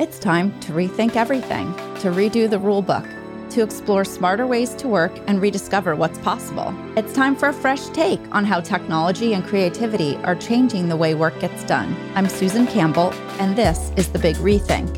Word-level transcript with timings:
It's 0.00 0.20
time 0.20 0.58
to 0.60 0.70
rethink 0.70 1.16
everything, 1.16 1.74
to 1.96 2.10
redo 2.10 2.48
the 2.48 2.60
rule 2.60 2.82
book, 2.82 3.04
to 3.50 3.64
explore 3.64 4.04
smarter 4.04 4.46
ways 4.46 4.72
to 4.76 4.86
work 4.86 5.10
and 5.26 5.42
rediscover 5.42 5.96
what's 5.96 6.20
possible. 6.20 6.72
It's 6.96 7.12
time 7.12 7.34
for 7.34 7.48
a 7.48 7.52
fresh 7.52 7.88
take 7.88 8.20
on 8.30 8.44
how 8.44 8.60
technology 8.60 9.34
and 9.34 9.44
creativity 9.44 10.14
are 10.18 10.36
changing 10.36 10.88
the 10.88 10.94
way 10.94 11.16
work 11.16 11.40
gets 11.40 11.64
done. 11.64 11.96
I'm 12.14 12.28
Susan 12.28 12.68
Campbell, 12.68 13.12
and 13.40 13.56
this 13.56 13.90
is 13.96 14.06
The 14.06 14.20
Big 14.20 14.36
Rethink. 14.36 14.94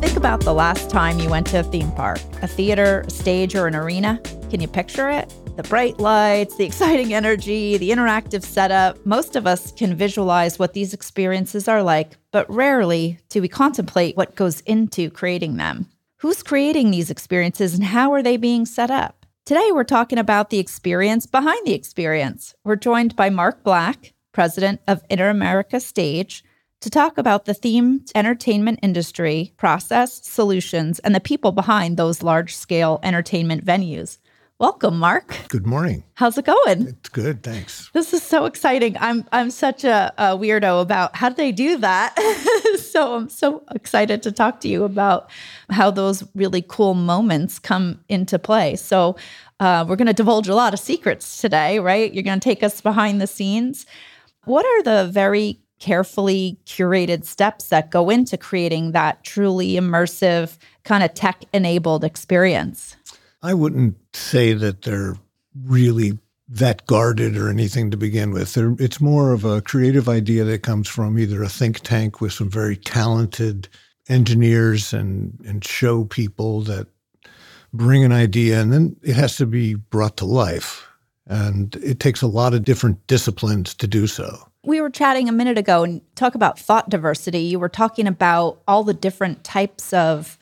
Think 0.00 0.16
about 0.16 0.40
the 0.40 0.52
last 0.52 0.90
time 0.90 1.20
you 1.20 1.30
went 1.30 1.46
to 1.46 1.60
a 1.60 1.62
theme 1.62 1.92
park, 1.92 2.18
a 2.42 2.48
theater, 2.48 3.04
a 3.06 3.10
stage, 3.10 3.54
or 3.54 3.68
an 3.68 3.76
arena. 3.76 4.20
Can 4.50 4.60
you 4.60 4.66
picture 4.66 5.08
it? 5.08 5.32
The 5.58 5.68
bright 5.68 5.98
lights, 5.98 6.54
the 6.54 6.64
exciting 6.64 7.12
energy, 7.12 7.76
the 7.76 7.90
interactive 7.90 8.44
setup. 8.44 9.04
Most 9.04 9.34
of 9.34 9.44
us 9.44 9.72
can 9.72 9.96
visualize 9.96 10.56
what 10.56 10.72
these 10.72 10.94
experiences 10.94 11.66
are 11.66 11.82
like, 11.82 12.16
but 12.30 12.48
rarely 12.48 13.18
do 13.28 13.42
we 13.42 13.48
contemplate 13.48 14.16
what 14.16 14.36
goes 14.36 14.60
into 14.60 15.10
creating 15.10 15.56
them. 15.56 15.88
Who's 16.18 16.44
creating 16.44 16.92
these 16.92 17.10
experiences 17.10 17.74
and 17.74 17.82
how 17.82 18.12
are 18.12 18.22
they 18.22 18.36
being 18.36 18.66
set 18.66 18.88
up? 18.88 19.26
Today, 19.44 19.70
we're 19.72 19.82
talking 19.82 20.16
about 20.16 20.50
the 20.50 20.60
experience 20.60 21.26
behind 21.26 21.66
the 21.66 21.74
experience. 21.74 22.54
We're 22.62 22.76
joined 22.76 23.16
by 23.16 23.28
Mark 23.28 23.64
Black, 23.64 24.12
president 24.30 24.80
of 24.86 25.02
InterAmerica 25.08 25.82
Stage, 25.82 26.44
to 26.82 26.88
talk 26.88 27.18
about 27.18 27.46
the 27.46 27.52
themed 27.52 28.12
entertainment 28.14 28.78
industry, 28.80 29.54
process, 29.56 30.24
solutions, 30.24 31.00
and 31.00 31.16
the 31.16 31.20
people 31.20 31.50
behind 31.50 31.96
those 31.96 32.22
large 32.22 32.54
scale 32.54 33.00
entertainment 33.02 33.64
venues. 33.64 34.18
Welcome, 34.60 34.98
Mark. 34.98 35.36
Good 35.46 35.68
morning. 35.68 36.02
How's 36.14 36.36
it 36.36 36.44
going? 36.44 36.88
It's 36.88 37.08
good, 37.10 37.44
thanks. 37.44 37.90
This 37.92 38.12
is 38.12 38.24
so 38.24 38.44
exciting. 38.44 38.96
I'm 38.98 39.24
I'm 39.30 39.52
such 39.52 39.84
a, 39.84 40.12
a 40.18 40.36
weirdo 40.36 40.82
about 40.82 41.14
how 41.14 41.28
do 41.28 41.36
they 41.36 41.52
do 41.52 41.78
that. 41.78 42.18
so 42.80 43.14
I'm 43.14 43.28
so 43.28 43.62
excited 43.70 44.20
to 44.24 44.32
talk 44.32 44.58
to 44.62 44.68
you 44.68 44.82
about 44.82 45.30
how 45.70 45.92
those 45.92 46.24
really 46.34 46.64
cool 46.66 46.94
moments 46.94 47.60
come 47.60 48.00
into 48.08 48.36
play. 48.36 48.74
So 48.74 49.14
uh, 49.60 49.84
we're 49.88 49.94
going 49.94 50.06
to 50.06 50.12
divulge 50.12 50.48
a 50.48 50.56
lot 50.56 50.74
of 50.74 50.80
secrets 50.80 51.40
today, 51.40 51.78
right? 51.78 52.12
You're 52.12 52.24
going 52.24 52.40
to 52.40 52.44
take 52.44 52.64
us 52.64 52.80
behind 52.80 53.20
the 53.20 53.28
scenes. 53.28 53.86
What 54.42 54.66
are 54.66 54.82
the 54.82 55.08
very 55.12 55.60
carefully 55.78 56.58
curated 56.66 57.24
steps 57.24 57.68
that 57.68 57.92
go 57.92 58.10
into 58.10 58.36
creating 58.36 58.90
that 58.90 59.22
truly 59.22 59.74
immersive 59.74 60.58
kind 60.82 61.04
of 61.04 61.14
tech 61.14 61.44
enabled 61.52 62.02
experience? 62.02 62.96
I 63.40 63.54
wouldn't 63.54 63.96
say 64.18 64.52
that 64.52 64.82
they're 64.82 65.16
really 65.64 66.18
that 66.48 66.86
guarded 66.86 67.36
or 67.36 67.48
anything 67.48 67.90
to 67.90 67.96
begin 67.96 68.30
with. 68.30 68.54
They're, 68.54 68.74
it's 68.78 69.00
more 69.00 69.32
of 69.32 69.44
a 69.44 69.60
creative 69.60 70.08
idea 70.08 70.44
that 70.44 70.62
comes 70.62 70.88
from 70.88 71.18
either 71.18 71.42
a 71.42 71.48
think 71.48 71.80
tank 71.80 72.20
with 72.20 72.32
some 72.32 72.50
very 72.50 72.76
talented 72.76 73.68
engineers 74.08 74.94
and, 74.94 75.38
and 75.46 75.64
show 75.64 76.04
people 76.04 76.62
that 76.62 76.86
bring 77.72 78.02
an 78.02 78.12
idea, 78.12 78.60
and 78.60 78.72
then 78.72 78.96
it 79.02 79.14
has 79.14 79.36
to 79.36 79.46
be 79.46 79.74
brought 79.74 80.16
to 80.16 80.24
life. 80.24 80.86
And 81.26 81.76
it 81.76 82.00
takes 82.00 82.22
a 82.22 82.26
lot 82.26 82.54
of 82.54 82.64
different 82.64 83.06
disciplines 83.06 83.74
to 83.74 83.86
do 83.86 84.06
so. 84.06 84.48
We 84.64 84.80
were 84.80 84.88
chatting 84.88 85.28
a 85.28 85.32
minute 85.32 85.58
ago 85.58 85.82
and 85.82 86.00
talk 86.14 86.34
about 86.34 86.58
thought 86.58 86.88
diversity. 86.88 87.40
You 87.40 87.58
were 87.58 87.68
talking 87.68 88.06
about 88.06 88.62
all 88.66 88.82
the 88.84 88.94
different 88.94 89.44
types 89.44 89.92
of 89.92 90.38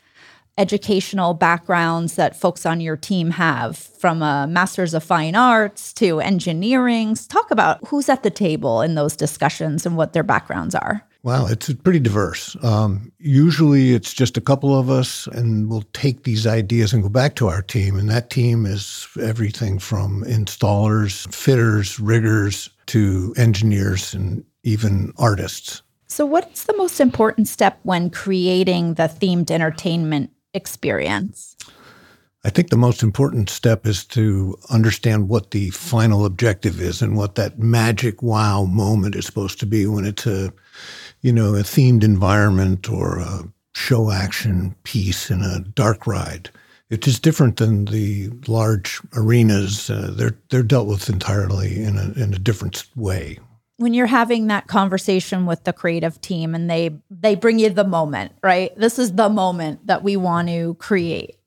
educational 0.57 1.33
backgrounds 1.33 2.15
that 2.15 2.35
folks 2.35 2.65
on 2.65 2.81
your 2.81 2.97
team 2.97 3.31
have 3.31 3.77
from 3.77 4.21
a 4.21 4.47
master's 4.47 4.93
of 4.93 5.03
fine 5.03 5.35
arts 5.35 5.93
to 5.93 6.19
engineering 6.19 7.15
talk 7.29 7.51
about 7.51 7.79
who's 7.87 8.09
at 8.09 8.23
the 8.23 8.29
table 8.29 8.81
in 8.81 8.95
those 8.95 9.15
discussions 9.15 9.85
and 9.85 9.95
what 9.95 10.13
their 10.13 10.23
backgrounds 10.23 10.75
are 10.75 11.03
Wow, 11.23 11.47
it's 11.47 11.73
pretty 11.73 11.99
diverse. 11.99 12.55
Um, 12.63 13.11
usually 13.19 13.93
it's 13.93 14.13
just 14.13 14.37
a 14.37 14.41
couple 14.41 14.79
of 14.79 14.89
us, 14.89 15.27
and 15.27 15.69
we'll 15.69 15.83
take 15.91 16.23
these 16.23 16.47
ideas 16.47 16.93
and 16.93 17.03
go 17.03 17.09
back 17.09 17.35
to 17.35 17.47
our 17.47 17.61
team. 17.61 17.99
And 17.99 18.09
that 18.09 18.29
team 18.29 18.65
is 18.65 19.05
everything 19.21 19.77
from 19.77 20.23
installers, 20.23 21.29
fitters, 21.33 21.99
riggers, 21.99 22.69
to 22.85 23.33
engineers, 23.35 24.13
and 24.13 24.45
even 24.63 25.11
artists. 25.17 25.81
So, 26.07 26.25
what's 26.25 26.63
the 26.63 26.77
most 26.77 27.01
important 27.01 27.49
step 27.49 27.79
when 27.83 28.09
creating 28.09 28.93
the 28.93 29.03
themed 29.03 29.51
entertainment 29.51 30.31
experience? 30.57 31.55
I 32.43 32.49
think 32.49 32.69
the 32.69 32.77
most 32.77 33.03
important 33.03 33.49
step 33.49 33.85
is 33.85 34.05
to 34.07 34.57
understand 34.69 35.29
what 35.29 35.51
the 35.51 35.69
final 35.71 36.25
objective 36.25 36.81
is 36.81 37.01
and 37.01 37.15
what 37.15 37.35
that 37.35 37.59
magic 37.59 38.21
wow 38.21 38.65
moment 38.65 39.15
is 39.15 39.25
supposed 39.25 39.59
to 39.59 39.65
be 39.65 39.85
when 39.85 40.05
it's 40.05 40.25
a, 40.25 40.53
you 41.21 41.31
know, 41.31 41.55
a 41.55 41.59
themed 41.63 42.03
environment 42.03 42.89
or 42.89 43.19
a 43.19 43.43
show 43.75 44.11
action 44.11 44.75
piece 44.83 45.29
in 45.29 45.41
a 45.41 45.59
dark 45.59 46.07
ride. 46.07 46.49
It 46.89 47.05
is 47.05 47.19
different 47.19 47.57
than 47.57 47.85
the 47.85 48.29
large 48.47 49.01
arenas. 49.13 49.89
Uh, 49.89 50.11
they're 50.15 50.37
they're 50.49 50.63
dealt 50.63 50.87
with 50.87 51.09
entirely 51.09 51.83
in 51.83 51.97
a 51.97 52.11
in 52.13 52.33
a 52.33 52.39
different 52.39 52.85
way 52.95 53.39
when 53.77 53.93
you're 53.93 54.07
having 54.07 54.47
that 54.47 54.67
conversation 54.67 55.45
with 55.45 55.63
the 55.63 55.73
creative 55.73 56.19
team 56.21 56.53
and 56.53 56.69
they 56.69 56.91
they 57.09 57.35
bring 57.35 57.59
you 57.59 57.69
the 57.69 57.83
moment 57.83 58.33
right? 58.43 58.75
This 58.77 58.99
is 58.99 59.13
the 59.13 59.29
moment 59.29 59.87
that 59.87 60.03
we 60.03 60.17
want 60.17 60.49
to 60.49 60.75
create. 60.75 61.37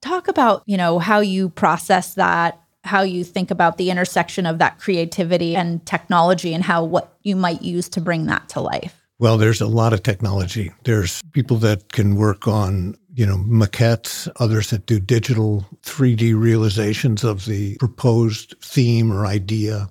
Talk 0.00 0.28
about 0.28 0.62
you 0.66 0.76
know 0.76 0.98
how 0.98 1.20
you 1.20 1.48
process 1.48 2.14
that 2.14 2.60
how 2.84 3.00
you 3.00 3.24
think 3.24 3.50
about 3.50 3.78
the 3.78 3.90
intersection 3.90 4.44
of 4.44 4.58
that 4.58 4.78
creativity 4.78 5.56
and 5.56 5.84
technology 5.86 6.52
and 6.52 6.62
how 6.62 6.84
what 6.84 7.16
you 7.22 7.34
might 7.34 7.62
use 7.62 7.88
to 7.88 8.00
bring 8.00 8.26
that 8.26 8.48
to 8.50 8.60
life. 8.60 9.00
Well 9.18 9.38
there's 9.38 9.62
a 9.62 9.66
lot 9.66 9.94
of 9.94 10.02
technology. 10.02 10.70
There's 10.84 11.22
people 11.32 11.56
that 11.58 11.92
can 11.92 12.16
work 12.16 12.46
on 12.46 12.96
you 13.14 13.24
know 13.24 13.38
maquettes 13.38 14.28
others 14.36 14.70
that 14.70 14.84
do 14.86 15.00
digital 15.00 15.64
3d 15.82 16.38
realizations 16.38 17.24
of 17.24 17.46
the 17.46 17.76
proposed 17.78 18.54
theme 18.60 19.10
or 19.10 19.24
idea 19.24 19.88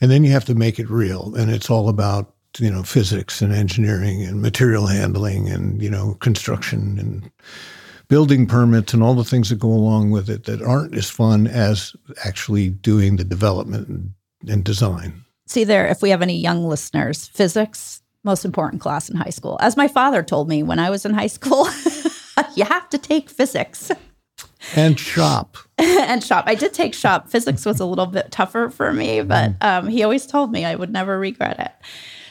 and 0.00 0.10
then 0.10 0.24
you 0.24 0.30
have 0.30 0.44
to 0.44 0.54
make 0.54 0.78
it 0.78 0.90
real 0.90 1.34
and 1.36 1.50
it's 1.50 1.70
all 1.70 1.88
about 1.88 2.34
you 2.58 2.70
know 2.70 2.82
physics 2.82 3.40
and 3.40 3.52
engineering 3.52 4.22
and 4.22 4.42
material 4.42 4.86
handling 4.86 5.48
and 5.48 5.82
you 5.82 5.90
know 5.90 6.14
construction 6.20 6.98
and 6.98 7.30
building 8.08 8.46
permits 8.46 8.92
and 8.92 9.02
all 9.02 9.14
the 9.14 9.24
things 9.24 9.48
that 9.48 9.58
go 9.58 9.68
along 9.68 10.10
with 10.10 10.28
it 10.28 10.44
that 10.44 10.60
aren't 10.60 10.94
as 10.94 11.08
fun 11.08 11.46
as 11.46 11.96
actually 12.26 12.68
doing 12.68 13.16
the 13.16 13.24
development 13.24 13.88
and, 13.88 14.12
and 14.46 14.64
design. 14.64 15.24
See 15.46 15.64
there, 15.64 15.86
if 15.86 16.02
we 16.02 16.10
have 16.10 16.20
any 16.20 16.38
young 16.38 16.68
listeners, 16.68 17.28
physics, 17.28 18.02
most 18.22 18.44
important 18.44 18.82
class 18.82 19.08
in 19.08 19.16
high 19.16 19.30
school. 19.30 19.56
As 19.62 19.78
my 19.78 19.88
father 19.88 20.22
told 20.22 20.46
me 20.46 20.62
when 20.62 20.78
I 20.78 20.90
was 20.90 21.06
in 21.06 21.14
high 21.14 21.26
school, 21.26 21.66
you 22.54 22.64
have 22.64 22.88
to 22.90 22.98
take 22.98 23.30
physics. 23.30 23.90
And 24.74 24.98
shop. 24.98 25.56
and 25.78 26.22
shop. 26.22 26.44
I 26.46 26.54
did 26.54 26.72
take 26.72 26.94
shop. 26.94 27.28
Physics 27.28 27.64
was 27.64 27.80
a 27.80 27.86
little 27.86 28.06
bit 28.06 28.30
tougher 28.30 28.70
for 28.70 28.92
me, 28.92 29.22
but 29.22 29.58
mm. 29.58 29.64
um, 29.64 29.88
he 29.88 30.02
always 30.02 30.26
told 30.26 30.52
me 30.52 30.64
I 30.64 30.74
would 30.74 30.90
never 30.90 31.18
regret 31.18 31.58
it. 31.58 31.72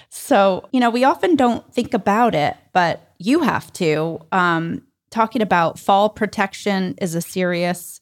So, 0.10 0.68
you 0.72 0.80
know, 0.80 0.90
we 0.90 1.04
often 1.04 1.36
don't 1.36 1.74
think 1.74 1.94
about 1.94 2.36
it, 2.36 2.58
but 2.74 3.14
you 3.18 3.42
have 3.42 3.72
to. 3.74 4.20
Um, 4.32 4.84
talking 5.10 5.42
about 5.42 5.78
fall 5.78 6.10
protection 6.10 6.96
is 7.02 7.16
a 7.16 7.22
serious 7.22 8.00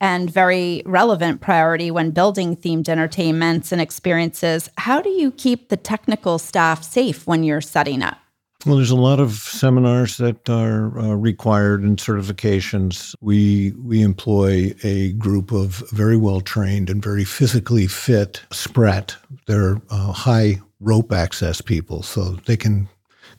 and 0.00 0.30
very 0.30 0.82
relevant 0.86 1.40
priority 1.40 1.90
when 1.90 2.10
building 2.10 2.56
themed 2.56 2.88
entertainments 2.88 3.72
and 3.72 3.80
experiences. 3.80 4.68
How 4.78 5.00
do 5.00 5.10
you 5.10 5.30
keep 5.30 5.68
the 5.68 5.76
technical 5.76 6.38
staff 6.38 6.82
safe 6.82 7.26
when 7.26 7.44
you're 7.44 7.60
setting 7.60 8.02
up? 8.02 8.18
Well, 8.66 8.76
there's 8.76 8.90
a 8.90 8.96
lot 8.96 9.20
of 9.20 9.32
seminars 9.32 10.16
that 10.16 10.48
are 10.48 10.98
uh, 10.98 11.14
required 11.14 11.82
and 11.82 11.98
certifications. 11.98 13.14
We 13.20 13.72
we 13.72 14.00
employ 14.00 14.74
a 14.82 15.12
group 15.12 15.52
of 15.52 15.84
very 15.90 16.16
well 16.16 16.40
trained 16.40 16.88
and 16.88 17.02
very 17.02 17.24
physically 17.24 17.86
fit 17.86 18.42
SPRAT. 18.50 19.16
They're 19.46 19.82
uh, 19.90 20.12
high 20.12 20.62
rope 20.80 21.12
access 21.12 21.60
people, 21.60 22.02
so 22.02 22.36
they 22.46 22.56
can 22.56 22.88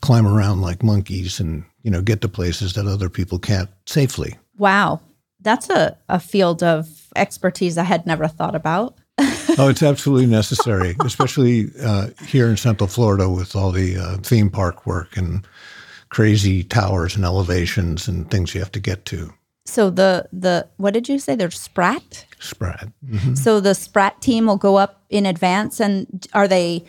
climb 0.01 0.27
around 0.27 0.61
like 0.61 0.83
monkeys 0.83 1.39
and 1.39 1.63
you 1.81 1.89
know 1.89 2.03
get 2.03 2.21
to 2.21 2.27
places 2.27 2.73
that 2.73 2.85
other 2.85 3.09
people 3.09 3.39
can't 3.39 3.69
safely. 3.87 4.37
Wow, 4.57 5.01
that's 5.41 5.71
a, 5.71 5.97
a 6.07 6.19
field 6.19 6.61
of 6.61 7.09
expertise 7.15 7.79
I 7.79 7.83
had 7.83 8.05
never 8.05 8.27
thought 8.27 8.53
about. 8.53 8.99
oh, 9.57 9.69
it's 9.69 9.83
absolutely 9.83 10.27
necessary, 10.27 10.95
especially 11.03 11.71
uh, 11.81 12.09
here 12.25 12.49
in 12.49 12.57
Central 12.57 12.87
Florida 12.87 13.29
with 13.29 13.55
all 13.55 13.71
the 13.71 13.97
uh, 13.97 14.17
theme 14.17 14.49
park 14.49 14.85
work 14.85 15.17
and 15.17 15.45
crazy 16.09 16.63
towers 16.63 17.15
and 17.15 17.25
elevations 17.25 18.07
and 18.07 18.29
things 18.31 18.53
you 18.53 18.61
have 18.61 18.71
to 18.71 18.79
get 18.79 19.05
to. 19.05 19.33
So 19.65 19.89
the 19.89 20.27
the 20.31 20.67
what 20.77 20.93
did 20.93 21.09
you 21.09 21.19
say? 21.19 21.35
There's 21.35 21.59
SPRAT. 21.59 22.25
SPRAT. 22.39 22.91
Mm-hmm. 23.05 23.33
So 23.33 23.59
the 23.59 23.73
SPRAT 23.73 24.21
team 24.21 24.45
will 24.45 24.57
go 24.57 24.75
up 24.75 25.03
in 25.09 25.25
advance, 25.25 25.79
and 25.79 26.27
are 26.33 26.47
they 26.47 26.85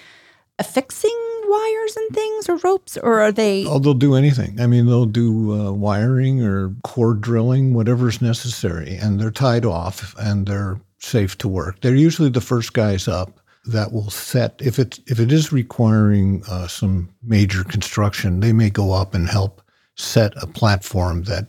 affixing 0.59 1.17
wires 1.49 1.97
and 1.97 2.11
things 2.15 2.49
or 2.49 2.57
ropes, 2.59 2.97
or 2.99 3.21
are 3.21 3.33
they? 3.33 3.65
Oh, 3.67 3.79
they'll 3.79 3.95
do 3.95 4.15
anything. 4.15 4.61
I 4.61 4.67
mean, 4.67 4.87
they'll 4.87 5.07
do 5.07 5.53
uh, 5.53 5.73
wiring 5.73 6.43
or 6.43 6.75
core 6.85 7.15
drilling, 7.15 7.73
whatever's 7.73 8.21
necessary, 8.21 8.97
and 8.97 9.19
they're 9.19 9.31
tied 9.31 9.65
off 9.65 10.15
and 10.19 10.47
they're 10.47 10.79
safe 10.99 11.37
to 11.39 11.49
work. 11.49 11.81
They're 11.81 11.95
usually 11.95 12.31
the 12.31 12.41
first 12.41 12.73
guys 12.73 13.09
up 13.09 13.41
that 13.67 13.93
will 13.93 14.11
set 14.11 14.61
if 14.61 14.79
it 14.79 15.01
if 15.07 15.19
it 15.19 15.33
is 15.33 15.53
requiring 15.53 16.43
uh, 16.49 16.69
some 16.69 17.11
major 17.23 17.65
construction, 17.65 18.41
they 18.41 18.53
may 18.53 18.71
go 18.71 18.93
up 18.93 19.15
and 19.15 19.29
help 19.29 19.63
set 19.97 20.33
a 20.43 20.47
platform 20.47 21.25
that 21.25 21.49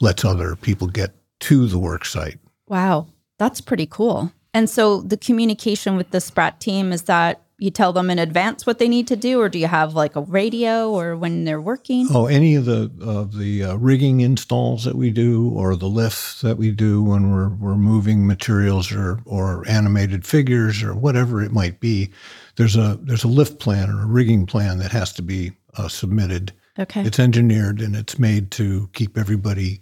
lets 0.00 0.24
other 0.24 0.56
people 0.56 0.88
get 0.88 1.14
to 1.40 1.66
the 1.66 1.78
work 1.78 2.04
site. 2.04 2.38
Wow, 2.68 3.06
that's 3.38 3.60
pretty 3.60 3.86
cool. 3.86 4.32
And 4.52 4.68
so 4.68 5.02
the 5.02 5.16
communication 5.16 5.96
with 5.96 6.10
the 6.10 6.18
SPRAT 6.18 6.58
team 6.60 6.92
is 6.92 7.02
that 7.02 7.42
you 7.58 7.70
tell 7.70 7.92
them 7.92 8.10
in 8.10 8.18
advance 8.18 8.66
what 8.66 8.78
they 8.78 8.88
need 8.88 9.08
to 9.08 9.16
do, 9.16 9.40
or 9.40 9.48
do 9.48 9.58
you 9.58 9.66
have 9.66 9.94
like 9.94 10.14
a 10.14 10.20
radio 10.20 10.90
or 10.90 11.16
when 11.16 11.44
they're 11.44 11.60
working? 11.60 12.06
Oh, 12.10 12.26
any 12.26 12.54
of 12.54 12.66
the 12.66 12.90
of 13.00 13.36
the 13.36 13.64
uh, 13.64 13.76
rigging 13.76 14.20
installs 14.20 14.84
that 14.84 14.94
we 14.94 15.10
do, 15.10 15.50
or 15.50 15.74
the 15.74 15.88
lifts 15.88 16.42
that 16.42 16.58
we 16.58 16.70
do 16.70 17.02
when 17.02 17.32
we're 17.32 17.48
we're 17.48 17.76
moving 17.76 18.26
materials 18.26 18.92
or 18.92 19.20
or 19.24 19.66
animated 19.66 20.26
figures 20.26 20.82
or 20.82 20.94
whatever 20.94 21.42
it 21.42 21.50
might 21.50 21.80
be. 21.80 22.10
There's 22.56 22.76
a 22.76 22.98
there's 23.02 23.24
a 23.24 23.28
lift 23.28 23.58
plan 23.58 23.88
or 23.88 24.02
a 24.02 24.06
rigging 24.06 24.44
plan 24.44 24.78
that 24.78 24.92
has 24.92 25.12
to 25.14 25.22
be 25.22 25.52
uh, 25.78 25.88
submitted. 25.88 26.52
Okay, 26.78 27.02
it's 27.06 27.18
engineered 27.18 27.80
and 27.80 27.96
it's 27.96 28.18
made 28.18 28.50
to 28.52 28.90
keep 28.92 29.16
everybody 29.16 29.80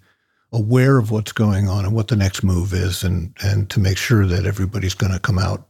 aware 0.52 0.98
of 0.98 1.10
what's 1.10 1.32
going 1.32 1.68
on 1.68 1.84
and 1.84 1.92
what 1.92 2.06
the 2.06 2.14
next 2.14 2.44
move 2.44 2.72
is, 2.72 3.02
and 3.02 3.34
and 3.42 3.68
to 3.70 3.80
make 3.80 3.98
sure 3.98 4.26
that 4.26 4.46
everybody's 4.46 4.94
going 4.94 5.12
to 5.12 5.18
come 5.18 5.40
out 5.40 5.66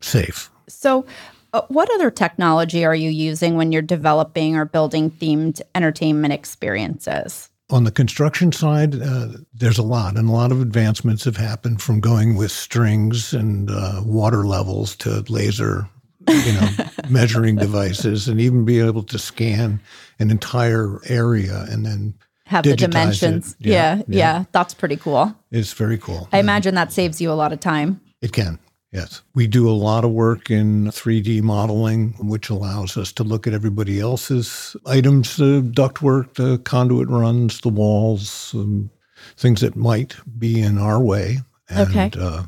safe. 0.00 0.48
So, 0.68 1.04
uh, 1.52 1.62
what 1.68 1.90
other 1.94 2.10
technology 2.10 2.84
are 2.84 2.94
you 2.94 3.10
using 3.10 3.56
when 3.56 3.72
you're 3.72 3.82
developing 3.82 4.56
or 4.56 4.64
building 4.64 5.10
themed 5.10 5.60
entertainment 5.74 6.32
experiences? 6.32 7.50
On 7.70 7.84
the 7.84 7.92
construction 7.92 8.50
side, 8.50 9.00
uh, 9.00 9.28
there's 9.54 9.78
a 9.78 9.82
lot, 9.82 10.16
and 10.16 10.28
a 10.28 10.32
lot 10.32 10.50
of 10.50 10.60
advancements 10.60 11.24
have 11.24 11.36
happened 11.36 11.80
from 11.80 12.00
going 12.00 12.34
with 12.34 12.50
strings 12.50 13.32
and 13.32 13.70
uh, 13.70 14.02
water 14.04 14.44
levels 14.44 14.96
to 14.96 15.24
laser, 15.28 15.88
you 16.28 16.52
know, 16.52 16.68
measuring 17.08 17.56
devices, 17.56 18.26
and 18.26 18.40
even 18.40 18.64
be 18.64 18.80
able 18.80 19.04
to 19.04 19.18
scan 19.18 19.80
an 20.18 20.30
entire 20.32 20.98
area 21.06 21.64
and 21.70 21.86
then 21.86 22.14
have 22.46 22.64
the 22.64 22.74
dimensions. 22.74 23.54
Yeah 23.60 23.72
yeah, 23.72 23.96
yeah, 23.96 24.04
yeah, 24.08 24.44
that's 24.50 24.74
pretty 24.74 24.96
cool. 24.96 25.32
It's 25.52 25.72
very 25.72 25.98
cool. 25.98 26.28
I 26.32 26.40
imagine 26.40 26.74
that 26.74 26.92
saves 26.92 27.20
you 27.20 27.30
a 27.30 27.34
lot 27.34 27.52
of 27.52 27.60
time. 27.60 28.00
It 28.20 28.32
can. 28.32 28.58
Yes. 28.92 29.22
We 29.34 29.46
do 29.46 29.68
a 29.68 29.72
lot 29.72 30.04
of 30.04 30.10
work 30.10 30.50
in 30.50 30.86
3D 30.86 31.42
modeling, 31.42 32.14
which 32.18 32.50
allows 32.50 32.96
us 32.96 33.12
to 33.12 33.24
look 33.24 33.46
at 33.46 33.54
everybody 33.54 34.00
else's 34.00 34.74
items, 34.84 35.36
the 35.36 35.62
ductwork, 35.62 36.34
the 36.34 36.58
conduit 36.58 37.08
runs, 37.08 37.60
the 37.60 37.68
walls, 37.68 38.52
um, 38.54 38.90
things 39.36 39.60
that 39.60 39.76
might 39.76 40.16
be 40.38 40.60
in 40.60 40.76
our 40.76 41.00
way. 41.00 41.38
And 41.68 41.88
okay. 41.88 42.10
uh, 42.18 42.44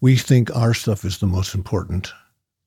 we 0.00 0.16
think 0.16 0.54
our 0.56 0.74
stuff 0.74 1.04
is 1.04 1.18
the 1.18 1.26
most 1.26 1.54
important. 1.54 2.12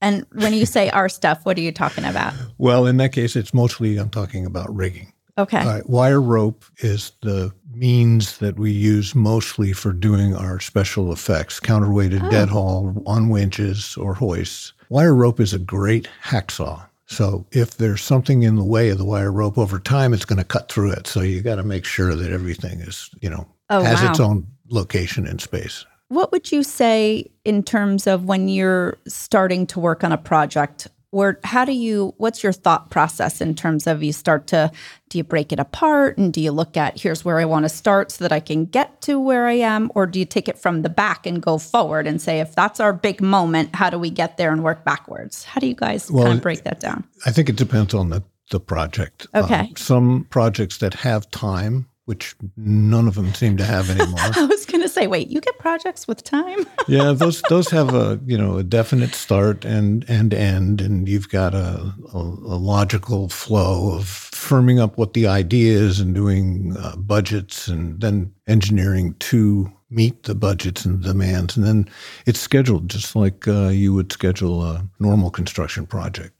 And 0.01 0.25
when 0.33 0.53
you 0.53 0.65
say 0.65 0.89
our 0.89 1.07
stuff, 1.07 1.45
what 1.45 1.57
are 1.57 1.61
you 1.61 1.71
talking 1.71 2.03
about? 2.03 2.33
Well, 2.57 2.85
in 2.85 2.97
that 2.97 3.13
case, 3.13 3.35
it's 3.37 3.53
mostly 3.53 3.97
I'm 3.97 4.09
talking 4.09 4.45
about 4.45 4.73
rigging. 4.73 5.12
Okay. 5.37 5.81
wire 5.85 6.21
rope 6.21 6.63
is 6.79 7.11
the 7.21 7.51
means 7.73 8.37
that 8.37 8.59
we 8.59 8.71
use 8.71 9.15
mostly 9.15 9.73
for 9.73 9.91
doing 9.91 10.35
our 10.35 10.59
special 10.59 11.11
effects, 11.11 11.59
counterweighted 11.59 12.23
oh. 12.23 12.29
dead 12.29 12.49
haul 12.49 13.01
on 13.07 13.29
winches 13.29 13.97
or 13.97 14.13
hoists. 14.13 14.73
Wire 14.89 15.15
rope 15.15 15.39
is 15.39 15.53
a 15.53 15.59
great 15.59 16.07
hacksaw. 16.23 16.85
So 17.05 17.45
if 17.51 17.77
there's 17.77 18.01
something 18.01 18.43
in 18.43 18.55
the 18.55 18.63
way 18.63 18.89
of 18.89 18.97
the 18.97 19.05
wire 19.05 19.31
rope 19.31 19.57
over 19.57 19.79
time, 19.79 20.13
it's 20.13 20.25
going 20.25 20.37
to 20.37 20.45
cut 20.45 20.71
through 20.71 20.91
it. 20.91 21.07
So 21.07 21.21
you 21.21 21.41
got 21.41 21.55
to 21.55 21.63
make 21.63 21.85
sure 21.85 22.15
that 22.15 22.31
everything 22.31 22.79
is, 22.79 23.09
you 23.21 23.29
know, 23.29 23.47
oh, 23.69 23.83
has 23.83 24.01
wow. 24.01 24.09
its 24.09 24.19
own 24.19 24.47
location 24.69 25.27
in 25.27 25.39
space. 25.39 25.85
What 26.07 26.31
would 26.31 26.51
you 26.51 26.63
say 26.63 27.31
in 27.43 27.63
terms 27.63 28.07
of 28.07 28.25
when 28.25 28.47
you're 28.47 28.97
starting 29.07 29.65
to 29.67 29.79
work 29.79 30.03
on 30.03 30.11
a 30.11 30.17
project? 30.17 30.87
Where 31.13 31.39
how 31.43 31.63
do 31.65 31.71
you 31.71 32.13
what's 32.17 32.43
your 32.43 32.53
thought 32.53 32.89
process 32.89 33.41
in 33.41 33.55
terms 33.55 33.87
of 33.87 34.03
you 34.03 34.11
start 34.11 34.47
to 34.47 34.71
do 35.09 35.17
you 35.17 35.23
break 35.23 35.51
it 35.51 35.59
apart 35.59 36.17
and 36.17 36.33
do 36.33 36.41
you 36.41 36.51
look 36.51 36.75
at 36.75 36.99
here's 36.99 37.23
where 37.23 37.39
i 37.39 37.45
want 37.45 37.63
to 37.63 37.69
start 37.69 38.11
so 38.11 38.23
that 38.23 38.31
i 38.31 38.39
can 38.39 38.65
get 38.65 39.01
to 39.01 39.19
where 39.19 39.47
i 39.47 39.53
am? 39.53 39.91
Or 39.95 40.05
do 40.05 40.19
you 40.19 40.25
take 40.25 40.47
it 40.47 40.57
from 40.57 40.81
the 40.81 40.89
back 40.89 41.25
and 41.25 41.41
go 41.41 41.57
forward 41.57 42.07
and 42.07 42.21
say 42.21 42.39
if 42.39 42.55
that's 42.55 42.79
our 42.79 42.93
big 42.93 43.21
moment 43.21 43.75
how 43.75 43.89
do 43.89 43.99
we 43.99 44.09
get 44.09 44.37
there 44.37 44.51
and 44.51 44.63
work 44.63 44.83
backwards? 44.83 45.43
How 45.43 45.59
do 45.59 45.67
you 45.67 45.75
guys 45.75 46.09
well, 46.09 46.25
kind 46.25 46.37
of 46.37 46.43
break 46.43 46.63
that 46.63 46.79
down? 46.79 47.03
I 47.25 47.31
think 47.31 47.49
it 47.49 47.55
depends 47.55 47.93
on 47.93 48.09
the 48.09 48.23
the 48.49 48.59
project. 48.59 49.25
Okay. 49.33 49.59
um, 49.59 49.75
some 49.75 50.27
projects 50.29 50.77
that 50.77 50.93
have 50.95 51.29
time 51.31 51.87
which 52.05 52.35
none 52.57 53.07
of 53.07 53.15
them 53.15 53.33
seem 53.33 53.55
to 53.57 53.63
have 53.63 53.89
anymore. 53.89 54.19
I 54.35 54.45
was 54.45 54.65
going 54.65 54.81
to 54.81 54.89
say, 54.89 55.07
wait, 55.07 55.29
you 55.29 55.39
get 55.39 55.57
projects 55.57 56.07
with 56.07 56.23
time? 56.23 56.65
yeah, 56.87 57.13
those 57.13 57.41
those 57.43 57.69
have 57.69 57.93
a 57.93 58.19
you 58.25 58.37
know 58.37 58.57
a 58.57 58.63
definite 58.63 59.15
start 59.15 59.63
and 59.63 60.05
and 60.09 60.33
end, 60.33 60.81
and 60.81 61.07
you've 61.07 61.29
got 61.29 61.53
a, 61.53 61.93
a, 62.13 62.17
a 62.17 62.57
logical 62.57 63.29
flow 63.29 63.95
of 63.95 64.05
firming 64.05 64.81
up 64.81 64.97
what 64.97 65.13
the 65.13 65.27
idea 65.27 65.77
is 65.77 65.99
and 65.99 66.13
doing 66.13 66.75
uh, 66.77 66.95
budgets, 66.97 67.67
and 67.67 68.01
then 68.01 68.33
engineering 68.47 69.15
to 69.19 69.71
meet 69.89 70.23
the 70.23 70.35
budgets 70.35 70.85
and 70.85 71.03
demands, 71.03 71.55
and 71.55 71.65
then 71.65 71.87
it's 72.25 72.39
scheduled 72.39 72.89
just 72.89 73.15
like 73.15 73.47
uh, 73.47 73.69
you 73.69 73.93
would 73.93 74.11
schedule 74.11 74.63
a 74.63 74.87
normal 74.99 75.29
construction 75.29 75.85
project. 75.85 76.35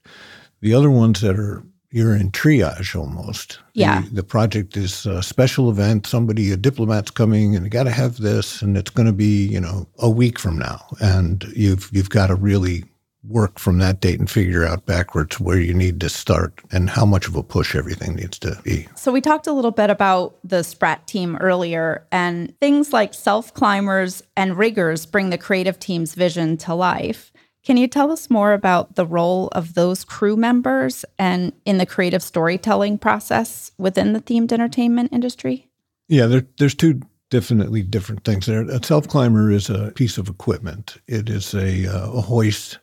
The 0.62 0.74
other 0.74 0.90
ones 0.90 1.22
that 1.22 1.40
are 1.40 1.64
you're 1.94 2.16
in 2.16 2.32
triage 2.32 3.00
almost. 3.00 3.60
Yeah. 3.74 4.02
The, 4.02 4.16
the, 4.16 4.24
project 4.24 4.76
is 4.76 5.06
a 5.06 5.22
special 5.22 5.70
event. 5.70 6.08
Somebody, 6.08 6.52
a 6.52 6.58
diplomat's 6.58 7.12
coming, 7.12 7.56
and 7.56 7.64
you 7.64 7.70
got 7.70 7.84
to 7.84 7.92
have 7.92 8.18
this, 8.18 8.64
and 8.64 8.76
it's 8.76 8.90
going 8.90 9.06
to 9.06 9.14
be, 9.14 9.46
you 9.46 9.62
know, 9.62 9.88
a 10.00 10.10
week 10.10 10.40
from 10.40 10.58
now, 10.58 10.84
and 11.00 11.44
you've 11.56 11.90
you've 11.94 12.10
got 12.10 12.28
to 12.28 12.36
really 12.36 12.84
work 13.30 13.60
from 13.60 13.78
that 13.78 14.02
date 14.02 14.20
and 14.20 14.30
figure 14.30 14.66
out 14.66 14.86
backwards 14.86 15.40
where 15.40 15.60
you 15.60 15.74
need 15.74 16.02
to 16.02 16.10
start 16.10 16.60
and 16.72 16.90
how 16.90 17.06
much 17.06 17.28
of 17.28 17.36
a 17.36 17.44
push 17.44 17.74
everything 17.74 18.16
needs 18.16 18.38
to 18.38 18.60
be. 18.64 18.86
So 18.96 19.14
we 19.14 19.22
talked 19.22 19.48
a 19.48 19.54
little 19.54 19.72
bit 19.72 19.90
about 19.90 20.36
the 20.44 20.62
SPRAT 20.62 21.06
team 21.06 21.38
earlier, 21.38 22.08
and 22.12 22.60
things 22.60 22.92
like 22.92 23.14
self 23.14 23.54
climbers 23.54 24.24
and 24.36 24.58
riggers 24.58 25.06
bring 25.06 25.30
the 25.30 25.38
creative 25.38 25.80
team's 25.80 26.16
vision 26.16 26.58
to 26.58 26.74
life. 26.74 27.32
Can 27.64 27.78
you 27.78 27.88
tell 27.88 28.12
us 28.12 28.30
more 28.30 28.52
about 28.52 28.96
the 28.96 29.06
role 29.06 29.48
of 29.54 29.74
those 29.74 30.04
crew 30.04 30.36
members 30.36 31.06
and 31.18 31.54
in 31.64 31.78
the 31.78 31.86
creative 31.86 32.22
storytelling 32.22 32.98
process 32.98 33.72
within 33.78 34.12
the 34.12 34.20
themed 34.20 34.52
entertainment 34.52 35.14
industry? 35.14 35.70
Yeah, 36.10 36.26
there, 36.26 36.46
there's 36.58 36.76
two 36.76 37.02
definitely 37.30 37.82
different 37.82 38.26
things 38.26 38.46
there. 38.46 38.64
A 38.64 38.84
self 38.84 39.08
climber 39.08 39.50
is 39.50 39.70
a 39.70 39.92
piece 39.96 40.18
of 40.18 40.28
equipment. 40.28 40.98
It 41.08 41.30
is 41.30 41.54
a, 41.54 41.88
uh, 41.88 42.12
a 42.12 42.22
hoist 42.22 42.80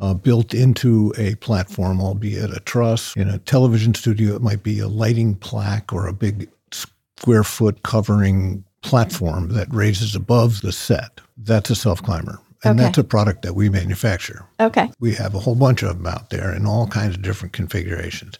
uh, 0.00 0.14
built 0.14 0.52
into 0.52 1.14
a 1.16 1.36
platform, 1.36 2.00
albeit 2.00 2.50
a 2.50 2.60
truss. 2.60 3.14
In 3.16 3.28
a 3.28 3.38
television 3.38 3.94
studio, 3.94 4.34
it 4.34 4.42
might 4.42 4.64
be 4.64 4.80
a 4.80 4.88
lighting 4.88 5.36
plaque 5.36 5.92
or 5.92 6.08
a 6.08 6.12
big 6.12 6.50
square 6.72 7.44
foot 7.44 7.84
covering 7.84 8.64
platform 8.82 9.50
that 9.50 9.72
raises 9.72 10.16
above 10.16 10.60
the 10.60 10.72
set. 10.72 11.20
That's 11.36 11.70
a 11.70 11.76
self 11.76 12.02
climber. 12.02 12.40
And 12.64 12.78
okay. 12.78 12.86
that's 12.86 12.98
a 12.98 13.04
product 13.04 13.42
that 13.42 13.54
we 13.54 13.68
manufacture. 13.68 14.46
Okay. 14.58 14.90
We 14.98 15.14
have 15.14 15.34
a 15.34 15.40
whole 15.40 15.54
bunch 15.54 15.82
of 15.82 15.98
them 15.98 16.06
out 16.06 16.30
there 16.30 16.54
in 16.54 16.66
all 16.66 16.86
kinds 16.86 17.16
of 17.16 17.22
different 17.22 17.52
configurations. 17.52 18.38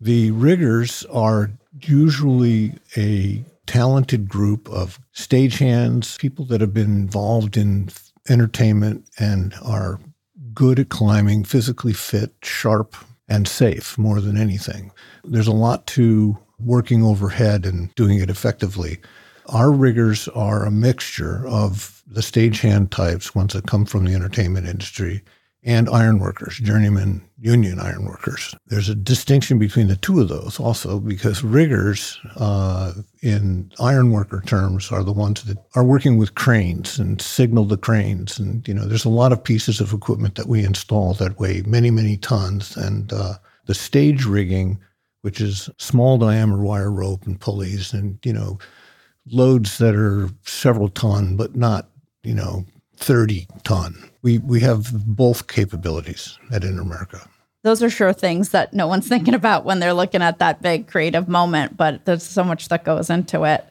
The 0.00 0.30
riggers 0.32 1.04
are 1.06 1.50
usually 1.80 2.74
a 2.96 3.42
talented 3.66 4.28
group 4.28 4.68
of 4.68 5.00
stagehands, 5.14 6.18
people 6.18 6.44
that 6.46 6.60
have 6.60 6.74
been 6.74 6.94
involved 6.94 7.56
in 7.56 7.88
entertainment 8.28 9.08
and 9.18 9.54
are 9.62 9.98
good 10.54 10.78
at 10.78 10.88
climbing, 10.88 11.44
physically 11.44 11.92
fit, 11.92 12.32
sharp, 12.42 12.94
and 13.28 13.48
safe 13.48 13.98
more 13.98 14.20
than 14.20 14.36
anything. 14.36 14.92
There's 15.24 15.48
a 15.48 15.52
lot 15.52 15.86
to 15.88 16.38
working 16.58 17.02
overhead 17.02 17.66
and 17.66 17.94
doing 17.94 18.18
it 18.18 18.30
effectively. 18.30 18.98
Our 19.46 19.70
riggers 19.70 20.28
are 20.28 20.64
a 20.64 20.70
mixture 20.70 21.46
of 21.46 21.95
the 22.06 22.20
stagehand 22.20 22.90
types, 22.90 23.34
ones 23.34 23.52
that 23.52 23.66
come 23.66 23.84
from 23.84 24.04
the 24.04 24.14
entertainment 24.14 24.66
industry, 24.66 25.22
and 25.66 25.88
ironworkers, 25.88 26.58
journeyman 26.58 27.20
union 27.40 27.80
ironworkers. 27.80 28.54
There's 28.68 28.88
a 28.88 28.94
distinction 28.94 29.58
between 29.58 29.88
the 29.88 29.96
two 29.96 30.20
of 30.20 30.28
those 30.28 30.60
also 30.60 31.00
because 31.00 31.42
riggers, 31.42 32.20
uh, 32.36 32.92
in 33.20 33.72
ironworker 33.80 34.42
terms, 34.46 34.92
are 34.92 35.02
the 35.02 35.12
ones 35.12 35.42
that 35.42 35.58
are 35.74 35.82
working 35.82 36.18
with 36.18 36.36
cranes 36.36 37.00
and 37.00 37.20
signal 37.20 37.64
the 37.64 37.76
cranes. 37.76 38.38
And, 38.38 38.66
you 38.68 38.74
know, 38.74 38.84
there's 38.84 39.04
a 39.04 39.08
lot 39.08 39.32
of 39.32 39.42
pieces 39.42 39.80
of 39.80 39.92
equipment 39.92 40.36
that 40.36 40.46
we 40.46 40.64
install 40.64 41.14
that 41.14 41.40
weigh 41.40 41.62
many, 41.62 41.90
many 41.90 42.16
tons. 42.16 42.76
And 42.76 43.12
uh, 43.12 43.34
the 43.64 43.74
stage 43.74 44.24
rigging, 44.24 44.78
which 45.22 45.40
is 45.40 45.68
small 45.78 46.16
diameter 46.16 46.62
wire 46.62 46.92
rope 46.92 47.26
and 47.26 47.40
pulleys 47.40 47.92
and, 47.92 48.20
you 48.24 48.32
know, 48.32 48.58
loads 49.26 49.78
that 49.78 49.96
are 49.96 50.30
several 50.44 50.88
ton, 50.88 51.36
but 51.36 51.56
not, 51.56 51.88
you 52.26 52.34
know, 52.34 52.64
30 52.96 53.46
ton. 53.62 54.10
We, 54.22 54.38
we 54.38 54.60
have 54.60 54.92
both 55.06 55.46
capabilities 55.46 56.38
at 56.50 56.62
InterAmerica. 56.62 57.28
Those 57.62 57.82
are 57.82 57.90
sure 57.90 58.12
things 58.12 58.50
that 58.50 58.74
no 58.74 58.86
one's 58.86 59.08
thinking 59.08 59.34
about 59.34 59.64
when 59.64 59.78
they're 59.78 59.94
looking 59.94 60.22
at 60.22 60.38
that 60.40 60.60
big 60.62 60.88
creative 60.88 61.28
moment, 61.28 61.76
but 61.76 62.04
there's 62.04 62.22
so 62.22 62.44
much 62.44 62.68
that 62.68 62.84
goes 62.84 63.10
into 63.10 63.44
it. 63.44 63.64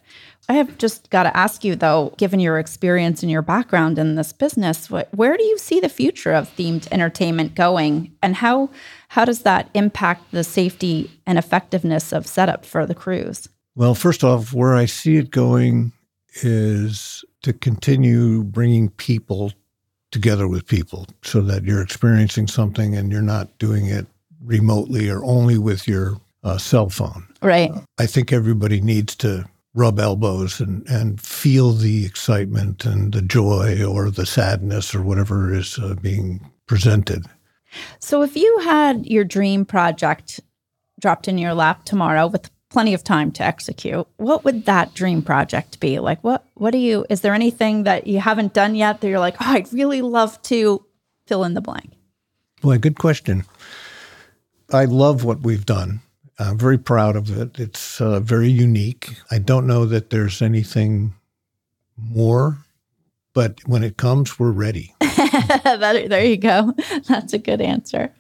I 0.48 0.54
have 0.54 0.78
just 0.78 1.10
got 1.10 1.24
to 1.24 1.36
ask 1.36 1.64
you, 1.64 1.76
though, 1.76 2.14
given 2.18 2.40
your 2.40 2.60
experience 2.60 3.24
and 3.24 3.32
your 3.32 3.42
background 3.42 3.98
in 3.98 4.16
this 4.16 4.32
business, 4.32 4.92
what, 4.92 5.12
where 5.12 5.36
do 5.38 5.44
you 5.44 5.58
see 5.58 5.80
the 5.80 5.90
future 5.90 6.34
of 6.34 6.56
themed 6.56 6.88
entertainment 6.92 7.56
going, 7.56 8.16
and 8.22 8.36
how 8.36 8.70
how 9.08 9.26
does 9.26 9.42
that 9.42 9.70
impact 9.74 10.32
the 10.32 10.44
safety 10.44 11.10
and 11.26 11.40
effectiveness 11.40 12.12
of 12.12 12.28
setup 12.28 12.64
for 12.64 12.86
the 12.86 12.94
crews? 12.94 13.50
Well, 13.76 13.96
first 13.96 14.24
off, 14.24 14.54
where 14.54 14.76
I 14.76 14.86
see 14.86 15.18
it 15.18 15.32
going 15.32 15.94
is 16.44 17.24
to 17.44 17.54
continue 17.54 18.44
bringing 18.44 18.90
people 18.90 19.54
together 20.12 20.48
with 20.48 20.68
people, 20.68 21.08
so 21.24 21.42
that 21.42 21.64
you're 21.64 21.82
experiencing 21.82 22.48
something 22.48 22.96
and 22.96 23.12
you're 23.12 23.22
not 23.22 23.58
doing 23.58 23.88
it 23.88 24.08
remotely 24.44 25.10
or 25.10 25.24
only 25.26 25.58
with 25.58 25.88
your 25.88 26.18
uh, 26.44 26.58
cell 26.58 26.90
phone. 26.90 27.28
Right. 27.42 27.72
I 27.98 28.06
think 28.06 28.32
everybody 28.32 28.80
needs 28.80 29.16
to 29.18 29.46
rub 29.74 30.00
elbows 30.00 30.60
and, 30.60 30.88
and 30.88 31.20
feel 31.20 31.74
the 31.74 32.06
excitement 32.06 32.86
and 32.86 33.14
the 33.14 33.22
joy 33.22 33.84
or 33.84 34.10
the 34.10 34.26
sadness 34.26 34.96
or 34.96 35.02
whatever 35.02 35.54
is 35.54 35.78
uh, 35.78 35.96
being 36.02 36.50
presented. 36.66 37.26
So, 38.00 38.24
if 38.24 38.38
you 38.38 38.60
had 38.60 39.06
your 39.06 39.26
dream 39.26 39.66
project 39.66 40.40
dropped 41.02 41.28
in 41.28 41.38
your 41.38 41.54
lap 41.54 41.84
tomorrow 41.84 42.28
with 42.28 42.50
plenty 42.76 42.94
of 42.94 43.06
time 43.06 43.32
to 43.32 43.42
execute, 43.42 44.06
what 44.18 44.44
would 44.44 44.66
that 44.66 44.94
dream 44.94 45.22
project 45.22 45.80
be? 45.80 45.98
Like, 45.98 46.22
what, 46.26 46.46
what 46.56 46.72
do 46.72 46.78
you, 46.78 47.06
is 47.10 47.22
there 47.22 47.34
anything 47.34 47.84
that 47.84 48.06
you 48.06 48.20
haven't 48.20 48.54
done 48.54 48.76
yet 48.76 49.00
that 49.00 49.08
you're 49.08 49.18
like, 49.18 49.38
oh, 49.40 49.46
I'd 49.54 49.72
really 49.72 50.02
love 50.02 50.42
to 50.42 50.84
fill 51.26 51.46
in 51.46 51.54
the 51.54 51.62
blank? 51.62 51.94
Boy, 52.62 52.78
good 52.78 53.00
question. 53.00 53.46
I 54.74 54.84
love 54.84 55.24
what 55.24 55.40
we've 55.40 55.66
done. 55.66 56.02
I'm 56.38 56.58
very 56.58 56.78
proud 56.78 57.16
of 57.16 57.38
it. 57.38 57.58
It's 57.62 58.02
uh, 58.02 58.20
very 58.20 58.50
unique. 58.50 59.22
I 59.32 59.40
don't 59.40 59.68
know 59.68 59.86
that 59.86 60.10
there's 60.10 60.42
anything 60.42 61.14
more, 61.98 62.58
but 63.34 63.66
when 63.66 63.86
it 63.86 63.96
comes, 63.96 64.38
we're 64.38 64.52
ready. 64.52 64.94
that, 65.00 66.08
there 66.10 66.26
you 66.26 66.36
go. 66.36 66.74
That's 67.08 67.32
a 67.32 67.38
good 67.38 67.62
answer. 67.62 68.12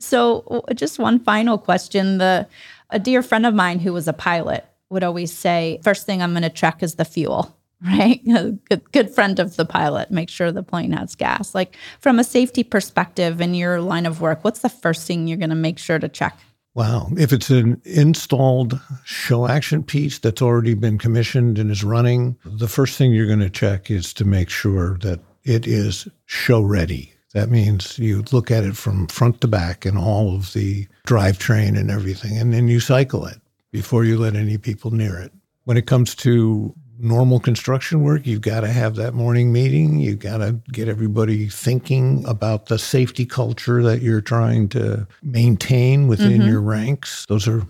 So, 0.00 0.64
just 0.74 0.98
one 0.98 1.20
final 1.20 1.56
question. 1.56 2.18
The 2.18 2.48
a 2.92 2.98
dear 2.98 3.22
friend 3.22 3.44
of 3.46 3.54
mine 3.54 3.80
who 3.80 3.92
was 3.92 4.06
a 4.06 4.12
pilot 4.12 4.64
would 4.90 5.02
always 5.02 5.32
say, 5.32 5.80
first 5.82 6.06
thing 6.06 6.22
I'm 6.22 6.32
going 6.32 6.42
to 6.42 6.50
check 6.50 6.82
is 6.82 6.94
the 6.94 7.04
fuel." 7.04 7.56
Right, 7.84 8.24
good, 8.68 8.92
good 8.92 9.10
friend 9.10 9.40
of 9.40 9.56
the 9.56 9.64
pilot. 9.64 10.12
Make 10.12 10.28
sure 10.28 10.52
the 10.52 10.62
plane 10.62 10.92
has 10.92 11.16
gas. 11.16 11.52
Like 11.52 11.76
from 11.98 12.20
a 12.20 12.22
safety 12.22 12.62
perspective 12.62 13.40
in 13.40 13.54
your 13.54 13.80
line 13.80 14.06
of 14.06 14.20
work, 14.20 14.44
what's 14.44 14.60
the 14.60 14.68
first 14.68 15.04
thing 15.04 15.26
you're 15.26 15.36
going 15.36 15.50
to 15.50 15.56
make 15.56 15.80
sure 15.80 15.98
to 15.98 16.08
check? 16.08 16.38
Wow. 16.74 17.08
If 17.18 17.32
it's 17.32 17.50
an 17.50 17.82
installed 17.84 18.80
show 19.04 19.46
action 19.46 19.82
piece 19.82 20.18
that's 20.18 20.40
already 20.40 20.74
been 20.74 20.96
commissioned 20.96 21.58
and 21.58 21.70
is 21.70 21.84
running, 21.84 22.38
the 22.44 22.68
first 22.68 22.96
thing 22.96 23.12
you're 23.12 23.26
going 23.26 23.40
to 23.40 23.50
check 23.50 23.90
is 23.90 24.14
to 24.14 24.24
make 24.24 24.48
sure 24.48 24.96
that 24.98 25.20
it 25.44 25.66
is 25.66 26.08
show 26.26 26.62
ready. 26.62 27.12
That 27.34 27.50
means 27.50 27.98
you 27.98 28.24
look 28.30 28.50
at 28.50 28.64
it 28.64 28.76
from 28.76 29.06
front 29.08 29.40
to 29.40 29.48
back 29.48 29.86
and 29.86 29.96
all 29.96 30.34
of 30.34 30.52
the 30.52 30.86
drivetrain 31.06 31.78
and 31.78 31.90
everything, 31.90 32.36
and 32.36 32.52
then 32.52 32.68
you 32.68 32.80
cycle 32.80 33.26
it 33.26 33.40
before 33.70 34.04
you 34.04 34.18
let 34.18 34.36
any 34.36 34.58
people 34.58 34.90
near 34.90 35.18
it. 35.18 35.32
When 35.64 35.76
it 35.76 35.86
comes 35.86 36.14
to 36.16 36.74
normal 36.98 37.40
construction 37.40 38.02
work, 38.02 38.26
you've 38.26 38.42
got 38.42 38.60
to 38.60 38.68
have 38.68 38.96
that 38.96 39.14
morning 39.14 39.52
meeting. 39.52 39.98
You've 39.98 40.18
got 40.18 40.38
to 40.38 40.60
get 40.72 40.88
everybody 40.88 41.48
thinking 41.48 42.24
about 42.26 42.66
the 42.66 42.78
safety 42.78 43.24
culture 43.24 43.82
that 43.82 44.02
you're 44.02 44.20
trying 44.20 44.68
to 44.70 45.06
maintain 45.22 46.06
within 46.06 46.40
mm-hmm. 46.40 46.48
your 46.48 46.60
ranks. 46.60 47.26
Those 47.26 47.48
are 47.48 47.66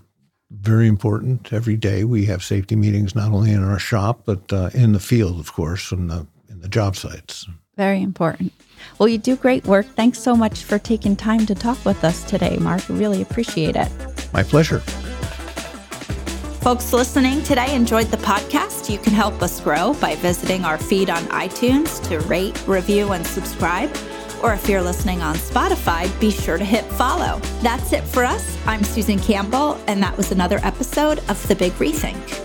very 0.50 0.86
important. 0.86 1.52
Every 1.52 1.76
day 1.76 2.04
we 2.04 2.26
have 2.26 2.44
safety 2.44 2.76
meetings, 2.76 3.14
not 3.14 3.32
only 3.32 3.52
in 3.52 3.64
our 3.64 3.78
shop, 3.78 4.22
but 4.26 4.52
uh, 4.52 4.70
in 4.74 4.92
the 4.92 5.00
field, 5.00 5.40
of 5.40 5.52
course, 5.52 5.92
in 5.92 6.08
the, 6.08 6.26
in 6.48 6.60
the 6.60 6.68
job 6.68 6.96
sites. 6.96 7.46
Very 7.76 8.02
important. 8.02 8.52
Well, 8.98 9.08
you 9.08 9.18
do 9.18 9.36
great 9.36 9.64
work. 9.64 9.86
Thanks 9.86 10.18
so 10.18 10.36
much 10.36 10.64
for 10.64 10.78
taking 10.78 11.16
time 11.16 11.46
to 11.46 11.54
talk 11.54 11.82
with 11.84 12.04
us 12.04 12.22
today, 12.24 12.58
Mark. 12.58 12.82
Really 12.88 13.22
appreciate 13.22 13.76
it. 13.76 13.90
My 14.32 14.42
pleasure. 14.42 14.80
Folks 16.60 16.92
listening 16.92 17.42
today 17.42 17.74
enjoyed 17.74 18.06
the 18.06 18.18
podcast. 18.18 18.88
You 18.88 18.98
can 18.98 19.12
help 19.12 19.42
us 19.42 19.60
grow 19.60 19.94
by 19.94 20.14
visiting 20.16 20.64
our 20.64 20.78
feed 20.78 21.10
on 21.10 21.22
iTunes 21.24 22.00
to 22.08 22.20
rate, 22.20 22.62
review, 22.68 23.12
and 23.12 23.26
subscribe. 23.26 23.90
Or 24.42 24.52
if 24.52 24.68
you're 24.68 24.82
listening 24.82 25.22
on 25.22 25.34
Spotify, 25.36 26.08
be 26.20 26.30
sure 26.30 26.58
to 26.58 26.64
hit 26.64 26.84
follow. 26.84 27.40
That's 27.62 27.92
it 27.92 28.04
for 28.04 28.24
us. 28.24 28.56
I'm 28.66 28.84
Susan 28.84 29.18
Campbell, 29.18 29.80
and 29.86 30.02
that 30.02 30.16
was 30.16 30.30
another 30.30 30.60
episode 30.62 31.18
of 31.28 31.48
The 31.48 31.56
Big 31.56 31.72
Rethink. 31.72 32.41